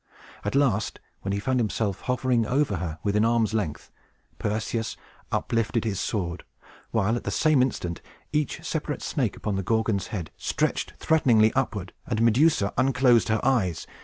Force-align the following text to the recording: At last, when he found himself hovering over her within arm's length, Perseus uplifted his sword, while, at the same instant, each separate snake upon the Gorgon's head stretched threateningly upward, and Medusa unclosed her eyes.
At 0.43 0.55
last, 0.55 0.99
when 1.21 1.31
he 1.31 1.39
found 1.39 1.59
himself 1.59 2.01
hovering 2.01 2.43
over 2.47 2.77
her 2.77 2.97
within 3.03 3.23
arm's 3.23 3.53
length, 3.53 3.91
Perseus 4.39 4.97
uplifted 5.31 5.83
his 5.85 5.99
sword, 5.99 6.43
while, 6.89 7.15
at 7.15 7.23
the 7.23 7.29
same 7.29 7.61
instant, 7.61 8.01
each 8.33 8.65
separate 8.65 9.03
snake 9.03 9.37
upon 9.37 9.57
the 9.57 9.61
Gorgon's 9.61 10.07
head 10.07 10.31
stretched 10.37 10.93
threateningly 10.97 11.53
upward, 11.53 11.93
and 12.07 12.19
Medusa 12.23 12.73
unclosed 12.79 13.27
her 13.27 13.39
eyes. 13.45 13.85